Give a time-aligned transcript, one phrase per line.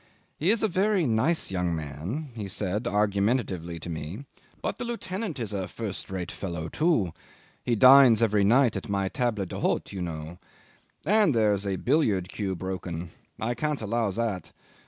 [0.39, 4.25] "He is a very nice young man," he said argumentatively to me,
[4.59, 7.13] "but the lieutenant is a first rate fellow too.
[7.63, 10.39] He dines every night at my table d'hote, you know.
[11.05, 13.11] And there's a billiard cue broken.
[13.39, 14.51] I can't allow that.